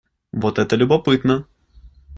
Вот 0.33 0.57
это 0.57 0.75
любопытно. 0.77 1.45